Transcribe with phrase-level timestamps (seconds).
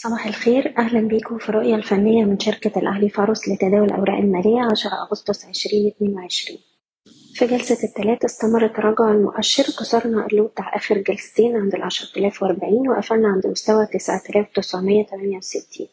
[0.00, 0.74] صباح الخير.
[0.78, 6.58] أهلا بيكم في الرؤية الفنية من شركة الأهلي فاروس لتداول الأوراق المالية 10 أغسطس 2022
[7.34, 11.74] في جلسة الثلاث استمر تراجع المؤشر كسرنا اللو بتاع آخر جلستين عند
[12.16, 15.88] آلاف وأربعين وقفلنا عند مستوى تسعة آلاف تسعمية تمانية وستين.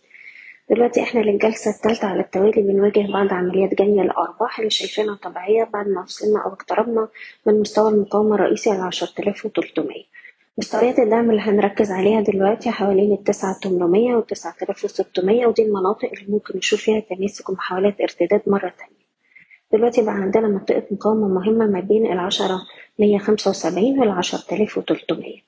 [0.69, 5.87] دلوقتي إحنا للجلسة الثالثة على التوالي بنواجه بعض عمليات جني الأرباح اللي شايفينها طبيعية بعد
[5.87, 7.07] ما وصلنا أو اقتربنا
[7.45, 10.14] من مستوى المقاومة الرئيسي على عشرة آلاف وتلتمية.
[10.57, 16.25] مستويات الدعم اللي هنركز عليها دلوقتي حوالين التسعة تمنمية والتسعة آلاف وستمية ودي المناطق اللي
[16.32, 19.05] ممكن نشوف فيها تماسك ومحاولات ارتداد مرة تانية.
[19.73, 22.61] دلوقتي بقى عندنا منطقة مقاومة مهمة ما بين العشرة
[22.99, 25.39] مية خمسة وسبعين والعشرة آلاف وتلتمية.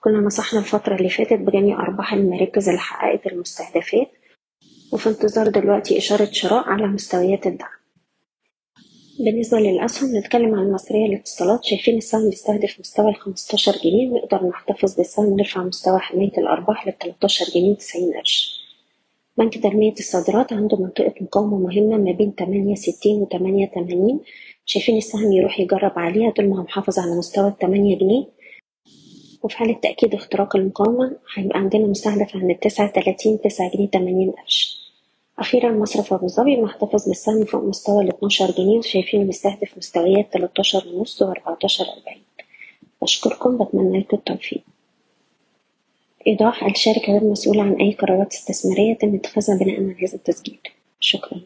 [0.00, 4.10] كنا نصحنا الفترة اللي فاتت بجني أرباح المراكز اللي حققت المستهدفات
[4.92, 7.75] وفي انتظار دلوقتي إشارة شراء على مستويات الدعم.
[9.18, 11.64] بالنسبة للأسهم نتكلم عن المصرية للاتصالات.
[11.64, 17.70] شايفين السهم بيستهدف مستوى الخمستاشر جنيه ونقدر نحتفظ بالسهم ونرفع مستوى حماية الأرباح للتلاتاشر جنيه
[17.70, 18.60] وتسعين قرش.
[19.38, 23.70] بنك تنمية الصادرات عنده منطقة مقاومة مهمة ما بين تمانية ستين وتمانية
[24.66, 28.26] شايفين السهم يروح يجرب عليها طول ما هو محافظ على مستوى التمانية جنيه.
[29.42, 34.75] وفي حالة تأكيد اختراق المقاومة هيبقى عندنا مستهدف عند التسعة تلاتين تسعة جنيه تمانين قرش.
[35.38, 38.78] أخيرا مصرف أبو ظبي محتفظ بالسهم فوق مستوى الاتناشر جنيه.
[38.78, 42.22] وشايفينه بيستهدف مستويات تلاتاشر ونص وأربعتاشر أربعين.
[43.02, 44.62] بشكركم بتمنى لكم التوفيق.
[46.26, 50.58] إيضاح الشركة غير مسؤولة عن أي قرارات استثمارية تم اتخاذها بناء على هذا التسجيل.
[51.00, 51.40] شكرا.